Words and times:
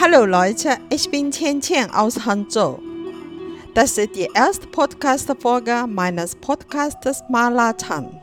Hallo 0.00 0.24
Leute, 0.24 0.76
ich 0.90 1.10
bin 1.10 1.30
Tian 1.30 1.60
Tian 1.60 1.90
aus 1.90 2.24
Hangzhou. 2.24 2.78
Das 3.74 3.98
ist 3.98 4.14
die 4.14 4.28
erste 4.34 4.66
Podcast-Folge 4.66 5.86
meines 5.88 6.34
Podcastes 6.36 7.22
Malatan. 7.28 8.20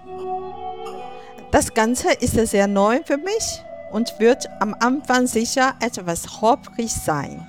Das 1.51 1.73
Ganze 1.73 2.13
ist 2.13 2.34
sehr 2.34 2.68
neu 2.68 3.02
für 3.05 3.18
mich 3.18 3.61
und 3.91 4.11
wird 4.20 4.47
am 4.59 4.75
Anfang 4.79 5.27
sicher 5.27 5.75
etwas 5.79 6.41
holprig 6.41 6.91
sein. 6.91 7.45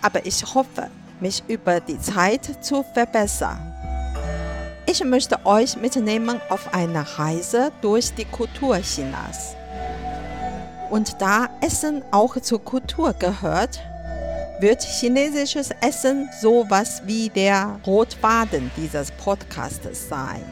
Aber 0.00 0.26
ich 0.26 0.42
hoffe, 0.54 0.88
mich 1.20 1.42
über 1.48 1.80
die 1.80 2.00
Zeit 2.00 2.64
zu 2.64 2.82
verbessern. 2.94 3.71
Ich 4.92 5.02
möchte 5.02 5.46
euch 5.46 5.78
mitnehmen 5.78 6.38
auf 6.50 6.74
eine 6.74 7.06
Reise 7.16 7.72
durch 7.80 8.12
die 8.12 8.26
Kultur 8.26 8.76
Chinas. 8.82 9.56
Und 10.90 11.18
da 11.18 11.48
Essen 11.62 12.02
auch 12.10 12.38
zur 12.38 12.62
Kultur 12.62 13.14
gehört, 13.14 13.80
wird 14.60 14.82
chinesisches 14.82 15.70
Essen 15.80 16.28
sowas 16.42 17.00
wie 17.06 17.30
der 17.30 17.80
Rotfaden 17.86 18.70
dieses 18.76 19.10
Podcasts 19.12 20.10
sein. 20.10 20.44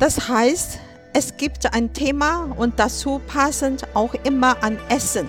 Das 0.00 0.28
heißt, 0.28 0.80
es 1.12 1.36
gibt 1.36 1.72
ein 1.72 1.92
Thema 1.92 2.52
und 2.56 2.80
dazu 2.80 3.20
passend 3.28 3.86
auch 3.94 4.14
immer 4.24 4.60
ein 4.64 4.76
Essen. 4.88 5.28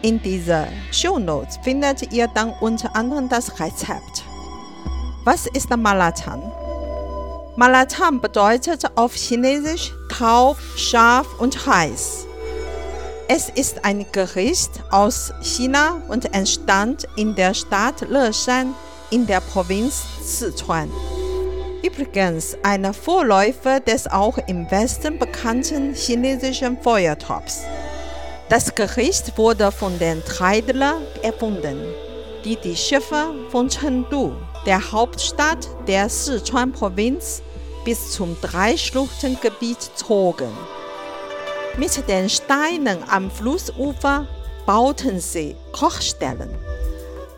In 0.00 0.22
dieser 0.22 0.68
Show 0.92 1.18
Notes 1.18 1.58
findet 1.64 2.12
ihr 2.12 2.28
dann 2.28 2.50
unter 2.60 2.94
anderem 2.94 3.28
das 3.28 3.58
Rezept. 3.58 4.22
Was 5.24 5.48
ist 5.48 5.70
der 5.70 5.76
Malatan? 5.76 6.40
Malatan 7.56 8.20
bedeutet 8.20 8.82
auf 8.96 9.14
Chinesisch 9.14 9.92
taub, 10.08 10.56
scharf 10.76 11.26
und 11.38 11.66
heiß. 11.66 12.26
Es 13.28 13.48
ist 13.48 13.84
ein 13.84 14.04
Gericht 14.10 14.70
aus 14.90 15.32
China 15.40 16.02
und 16.08 16.34
entstand 16.34 17.06
in 17.14 17.36
der 17.36 17.54
Stadt 17.54 18.00
Leshan 18.10 18.74
in 19.10 19.28
der 19.28 19.40
Provinz 19.40 20.02
Sichuan. 20.20 20.90
Übrigens 21.84 22.56
ein 22.64 22.92
Vorläufer 22.92 23.78
des 23.78 24.08
auch 24.08 24.38
im 24.48 24.68
Westen 24.72 25.20
bekannten 25.20 25.94
chinesischen 25.94 26.76
Feuertops. 26.82 27.60
Das 28.48 28.74
Gericht 28.74 29.38
wurde 29.38 29.70
von 29.70 29.96
den 30.00 30.24
Treidler 30.24 30.96
erfunden, 31.22 31.78
die 32.44 32.56
die 32.56 32.76
Schiffe 32.76 33.34
von 33.50 33.68
Chengdu, 33.68 34.32
der 34.66 34.92
Hauptstadt 34.92 35.68
der 35.86 36.08
Sichuan-Provinz, 36.08 37.42
bis 37.84 38.12
zum 38.12 38.36
Dreischluchtengebiet 38.40 39.80
zogen. 39.94 40.50
Mit 41.76 42.08
den 42.08 42.30
Steinen 42.30 42.98
am 43.08 43.30
Flussufer 43.30 44.26
bauten 44.66 45.20
sie 45.20 45.56
Kochstellen. 45.72 46.50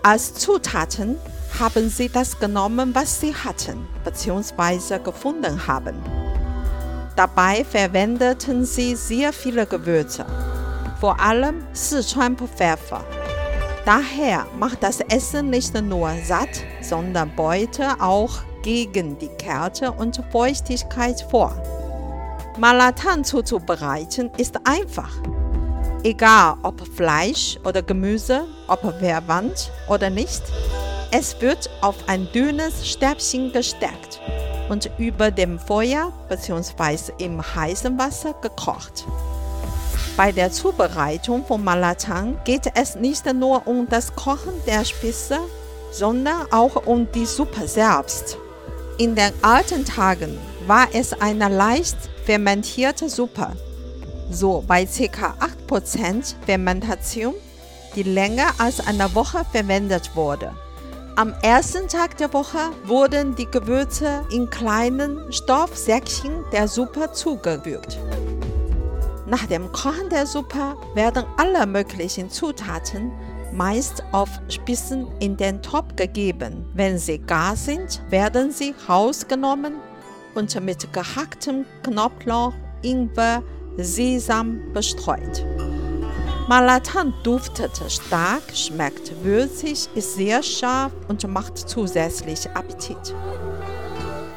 Als 0.02 0.34
Zutaten 0.34 1.16
haben 1.58 1.88
sie 1.88 2.08
das 2.08 2.38
genommen, 2.38 2.94
was 2.94 3.20
sie 3.20 3.34
hatten 3.34 3.88
bzw. 4.04 4.98
gefunden 4.98 5.66
haben. 5.66 5.96
Dabei 7.16 7.64
verwendeten 7.64 8.66
sie 8.66 8.94
sehr 8.94 9.32
viele 9.32 9.66
Gewürze, 9.66 10.26
vor 11.00 11.18
allem 11.18 11.66
Sichuan-Pfeffer. 11.72 13.15
Daher 13.86 14.46
macht 14.58 14.82
das 14.82 14.98
Essen 14.98 15.48
nicht 15.48 15.72
nur 15.80 16.10
satt, 16.24 16.48
sondern 16.82 17.30
beutet 17.36 18.00
auch 18.00 18.32
gegen 18.62 19.16
die 19.16 19.28
Kälte 19.28 19.92
und 19.92 20.20
Feuchtigkeit 20.32 21.24
vor. 21.30 21.54
Malatan 22.58 23.22
zuzubereiten 23.22 24.32
ist 24.38 24.58
einfach. 24.64 25.12
Egal 26.02 26.56
ob 26.64 26.84
Fleisch 26.96 27.60
oder 27.64 27.80
Gemüse, 27.80 28.48
ob 28.66 28.80
verwandt 28.80 29.70
oder 29.88 30.10
nicht, 30.10 30.42
es 31.12 31.40
wird 31.40 31.70
auf 31.80 31.94
ein 32.08 32.26
dünnes 32.32 32.88
Stäbchen 32.88 33.52
gesteckt 33.52 34.20
und 34.68 34.90
über 34.98 35.30
dem 35.30 35.60
Feuer 35.60 36.12
bzw. 36.28 37.12
im 37.18 37.40
heißen 37.40 37.96
Wasser 37.96 38.34
gekocht. 38.42 39.06
Bei 40.16 40.32
der 40.32 40.50
Zubereitung 40.50 41.44
von 41.44 41.62
Malatan 41.62 42.40
geht 42.46 42.72
es 42.74 42.94
nicht 42.94 43.26
nur 43.34 43.66
um 43.66 43.86
das 43.86 44.16
Kochen 44.16 44.54
der 44.66 44.82
Spitze, 44.86 45.38
sondern 45.92 46.50
auch 46.50 46.86
um 46.86 47.06
die 47.12 47.26
Suppe 47.26 47.68
selbst. 47.68 48.38
In 48.96 49.14
den 49.14 49.32
alten 49.42 49.84
Tagen 49.84 50.38
war 50.66 50.86
es 50.94 51.12
eine 51.20 51.48
leicht 51.48 51.98
fermentierte 52.24 53.10
Suppe, 53.10 53.52
so 54.30 54.64
bei 54.66 54.86
ca. 54.86 55.34
8% 55.68 56.34
Fermentation, 56.46 57.34
die 57.94 58.02
länger 58.02 58.54
als 58.56 58.80
eine 58.86 59.14
Woche 59.14 59.44
verwendet 59.52 60.16
wurde. 60.16 60.50
Am 61.16 61.34
ersten 61.42 61.88
Tag 61.88 62.16
der 62.16 62.32
Woche 62.32 62.70
wurden 62.84 63.34
die 63.36 63.50
Gewürze 63.50 64.24
in 64.30 64.48
kleinen 64.48 65.30
Stoffsäckchen 65.30 66.44
der 66.52 66.68
Suppe 66.68 67.12
zugefügt. 67.12 67.98
Nach 69.26 69.44
dem 69.46 69.72
Kochen 69.72 70.08
der 70.08 70.24
Suppe 70.24 70.76
werden 70.94 71.24
alle 71.36 71.66
möglichen 71.66 72.30
Zutaten 72.30 73.10
meist 73.52 74.04
auf 74.12 74.28
Spitzen 74.48 75.08
in 75.18 75.36
den 75.36 75.62
Topf 75.62 75.96
gegeben. 75.96 76.64
Wenn 76.74 76.96
sie 76.98 77.18
gar 77.18 77.56
sind, 77.56 78.00
werden 78.08 78.52
sie 78.52 78.72
rausgenommen 78.88 79.74
und 80.36 80.60
mit 80.62 80.92
gehacktem 80.92 81.64
Knoblauch, 81.82 82.52
Ingwer, 82.82 83.42
Sesam 83.78 84.72
bestreut. 84.72 85.44
Malatan 86.48 87.12
duftet 87.24 87.72
stark, 87.90 88.42
schmeckt 88.54 89.24
würzig, 89.24 89.88
ist 89.96 90.14
sehr 90.14 90.44
scharf 90.44 90.92
und 91.08 91.26
macht 91.28 91.58
zusätzlich 91.58 92.48
Appetit. 92.54 93.14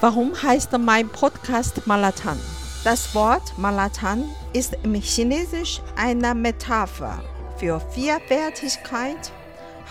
Warum 0.02 0.32
heißt 0.42 0.76
mein 0.80 1.08
Podcast 1.10 1.86
Malatan? 1.86 2.40
Das 2.86 3.14
Wort 3.14 3.58
Malatan 3.58 4.24
ist 4.54 4.74
im 4.84 4.94
Chinesisch 4.94 5.82
eine 5.98 6.34
Metapher 6.34 7.22
für 7.58 7.82
Vielfältigkeit, 7.82 9.34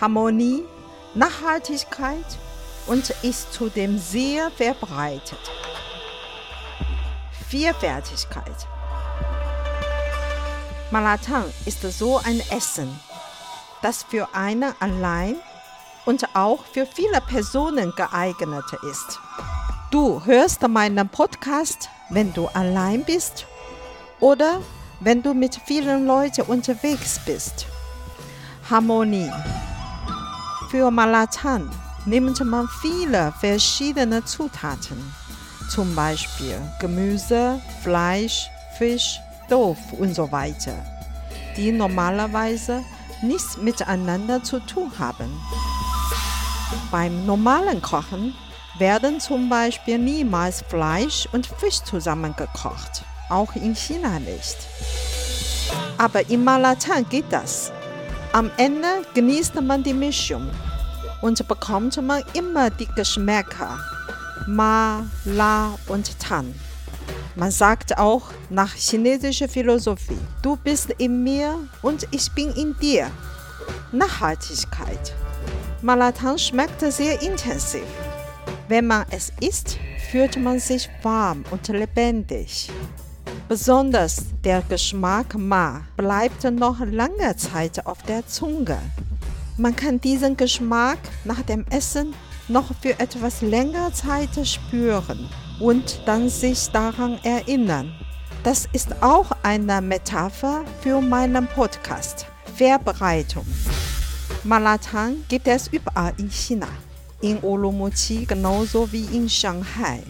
Harmonie, 0.01 0.63
Nachhaltigkeit 1.13 2.25
und 2.87 3.11
ist 3.21 3.53
zudem 3.53 3.99
sehr 3.99 4.49
verbreitet. 4.49 5.39
Vielfältigkeit. 7.47 8.67
Malatan 10.89 11.45
ist 11.67 11.83
so 11.83 12.17
ein 12.17 12.41
Essen, 12.49 12.99
das 13.83 14.01
für 14.01 14.27
einen 14.33 14.73
allein 14.79 15.35
und 16.05 16.35
auch 16.35 16.65
für 16.73 16.87
viele 16.87 17.21
Personen 17.21 17.93
geeignet 17.95 18.65
ist. 18.89 19.19
Du 19.91 20.25
hörst 20.25 20.67
meinen 20.67 21.07
Podcast, 21.07 21.89
wenn 22.09 22.33
du 22.33 22.47
allein 22.47 23.03
bist 23.03 23.45
oder 24.19 24.61
wenn 24.99 25.21
du 25.21 25.33
mit 25.33 25.59
vielen 25.65 26.05
Leuten 26.05 26.41
unterwegs 26.41 27.19
bist. 27.25 27.65
Harmonie. 28.69 29.31
Für 30.69 30.91
Malatan 30.91 31.71
nimmt 32.05 32.43
man 32.45 32.67
viele 32.81 33.33
verschiedene 33.39 34.23
Zutaten 34.25 35.13
zum 35.69 35.95
Beispiel 35.95 36.59
Gemüse, 36.79 37.61
Fleisch, 37.83 38.49
Fisch, 38.77 39.19
Tofu 39.49 39.95
und 39.97 40.15
so 40.15 40.31
weiter, 40.31 40.73
die 41.55 41.71
normalerweise 41.71 42.83
nichts 43.21 43.57
miteinander 43.57 44.43
zu 44.43 44.59
tun 44.59 44.91
haben. 44.97 45.29
Beim 46.91 47.25
normalen 47.25 47.81
Kochen 47.81 48.33
werden 48.79 49.19
zum 49.19 49.49
Beispiel 49.49 49.97
niemals 49.97 50.63
Fleisch 50.67 51.27
und 51.31 51.45
Fisch 51.45 51.83
zusammengekocht, 51.83 53.03
auch 53.29 53.55
in 53.55 53.75
China 53.75 54.19
nicht. 54.19 54.57
Aber 55.97 56.27
im 56.29 56.43
Malatan 56.43 57.07
geht 57.09 57.25
das. 57.29 57.71
Am 58.31 58.49
Ende 58.57 58.87
genießt 59.13 59.59
man 59.61 59.83
die 59.83 59.93
Mischung 59.93 60.49
und 61.21 61.47
bekommt 61.47 62.01
man 62.01 62.23
immer 62.33 62.69
die 62.69 62.87
Geschmäcker 62.95 63.77
Ma, 64.47 65.05
La 65.25 65.77
und 65.87 66.17
Tan. 66.19 66.53
Man 67.35 67.51
sagt 67.51 67.97
auch 67.97 68.23
nach 68.49 68.73
chinesischer 68.73 69.47
Philosophie, 69.47 70.17
du 70.41 70.55
bist 70.55 70.89
in 70.97 71.23
mir 71.23 71.55
und 71.81 72.07
ich 72.11 72.31
bin 72.31 72.51
in 72.53 72.75
dir. 72.79 73.11
Nachhaltigkeit. 73.91 75.13
Malatan 75.81 76.37
schmeckt 76.37 76.81
sehr 76.81 77.21
intensiv. 77.21 77.83
Wenn 78.69 78.85
man 78.85 79.07
es 79.09 79.33
isst, 79.41 79.79
fühlt 80.11 80.37
man 80.37 80.59
sich 80.59 80.87
warm 81.01 81.43
und 81.49 81.67
lebendig. 81.69 82.69
Besonders 83.47 84.25
der 84.43 84.61
Geschmack 84.61 85.35
Ma 85.35 85.81
bleibt 85.97 86.43
noch 86.43 86.79
lange 86.79 87.35
Zeit 87.35 87.83
auf 87.87 88.03
der 88.03 88.27
Zunge. 88.27 88.77
Man 89.57 89.75
kann 89.75 89.99
diesen 89.99 90.37
Geschmack 90.37 90.99
nach 91.25 91.41
dem 91.41 91.65
Essen 91.71 92.13
noch 92.47 92.69
für 92.79 92.99
etwas 92.99 93.41
längere 93.41 93.91
Zeit 93.91 94.29
spüren 94.47 95.27
und 95.59 96.03
dann 96.05 96.29
sich 96.29 96.69
daran 96.69 97.17
erinnern. 97.23 97.91
Das 98.43 98.67
ist 98.71 99.01
auch 99.01 99.31
eine 99.41 99.81
Metapher 99.81 100.63
für 100.81 101.01
meinen 101.01 101.47
Podcast. 101.47 102.27
Verbreitung. 102.55 103.47
Malatan 104.43 105.25
gibt 105.27 105.47
es 105.47 105.69
überall 105.69 106.13
in 106.19 106.29
China, 106.29 106.67
in 107.21 107.41
Urumqi 107.43 108.25
genauso 108.25 108.91
wie 108.91 109.05
in 109.15 109.29
Shanghai. 109.29 110.03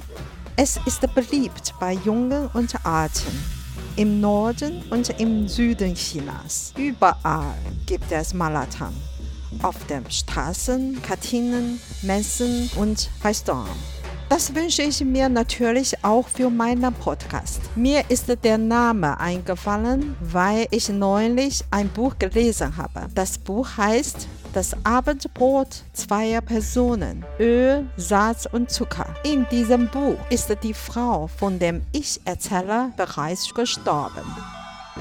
Es 0.56 0.80
ist 0.86 1.02
beliebt 1.16 1.74
bei 1.80 1.94
Jungen 2.06 2.48
und 2.54 2.86
Alten. 2.86 3.60
Im 3.96 4.22
Norden 4.22 4.84
und 4.90 5.10
im 5.20 5.48
Süden 5.48 5.96
Chinas. 5.96 6.74
Überall 6.78 7.56
gibt 7.86 8.12
es 8.12 8.34
Malatan. 8.34 8.94
Auf 9.62 9.76
den 9.88 10.10
Straßen, 10.10 11.02
Kantinen, 11.02 11.82
Messen 12.02 12.70
und 12.76 13.10
Restaurants. 13.24 13.72
Das 14.30 14.54
wünsche 14.54 14.84
ich 14.84 15.04
mir 15.04 15.28
natürlich 15.28 15.96
auch 16.04 16.28
für 16.28 16.52
meinen 16.52 16.94
Podcast. 16.94 17.62
Mir 17.76 18.04
ist 18.10 18.28
der 18.44 18.60
Name 18.60 19.20
eingefallen, 19.20 20.16
weil 20.22 20.68
ich 20.70 20.88
neulich 20.90 21.66
ein 21.72 21.90
Buch 21.90 22.14
gelesen 22.20 22.78
habe. 22.78 23.08
Das 23.16 23.40
Buch 23.40 23.68
heißt 23.76 24.28
Das 24.54 24.76
Abendbrot 24.84 25.84
zweier 25.94 26.42
Personen, 26.42 27.24
Öl, 27.40 27.88
Salz 27.98 28.48
und 28.52 28.72
Zucker. 28.72 29.06
In 29.24 29.46
diesem 29.52 29.88
Buch 29.90 30.18
ist 30.32 30.56
die 30.64 30.74
Frau 30.74 31.28
von 31.28 31.60
dem 31.60 31.82
Ich-Erzähler 31.92 32.92
bereits 32.98 33.54
gestorben. 33.54 34.24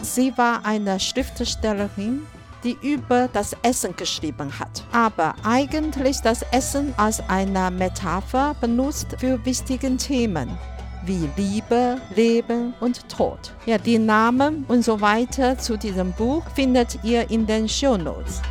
Sie 0.02 0.36
war 0.36 0.66
eine 0.66 1.00
Schriftstellerin 1.00 2.26
die 2.64 2.76
über 2.82 3.28
das 3.32 3.56
Essen 3.62 3.94
geschrieben 3.94 4.58
hat, 4.58 4.82
aber 4.92 5.34
eigentlich 5.44 6.20
das 6.22 6.42
Essen 6.50 6.92
als 6.96 7.22
eine 7.28 7.70
Metapher 7.70 8.56
benutzt 8.60 9.14
für 9.18 9.44
wichtige 9.44 9.96
Themen 9.96 10.58
wie 11.04 11.28
Liebe, 11.36 11.98
Leben 12.14 12.74
und 12.80 13.08
Tod. 13.08 13.54
Ja, 13.66 13.78
die 13.78 13.98
Namen 13.98 14.64
und 14.66 14.84
so 14.84 15.00
weiter 15.00 15.56
zu 15.56 15.78
diesem 15.78 16.12
Buch 16.12 16.42
findet 16.54 16.98
ihr 17.04 17.30
in 17.30 17.46
den 17.46 17.68
Show 17.68 17.96
Notes. 17.96 18.42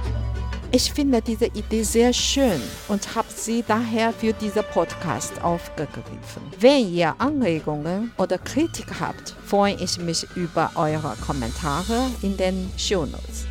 Ich 0.72 0.92
finde 0.92 1.22
diese 1.22 1.46
Idee 1.46 1.84
sehr 1.84 2.12
schön 2.12 2.62
und 2.90 3.16
habe 3.16 3.28
sie 3.34 3.64
daher 3.66 4.12
für 4.12 4.34
diesen 4.34 4.64
Podcast 4.74 5.42
aufgegriffen. 5.42 6.42
Wenn 6.60 6.94
ihr 6.94 7.16
Anregungen 7.20 8.12
oder 8.18 8.38
Kritik 8.38 8.88
habt, 9.00 9.36
freue 9.46 9.76
ich 9.76 9.98
mich 9.98 10.28
über 10.36 10.72
eure 10.76 11.16
Kommentare 11.26 12.08
in 12.22 12.36
den 12.36 12.70
Show 12.78 13.06
Notes. 13.06 13.46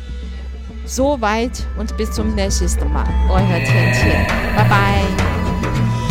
Soweit 0.85 1.65
und 1.77 1.97
bis 1.97 2.11
zum 2.11 2.35
nächsten 2.35 2.93
Mal. 2.93 3.07
Euer 3.29 3.63
Tian 3.63 3.91
Tian. 3.93 4.27
Bye 4.55 4.69
bye. 4.69 6.06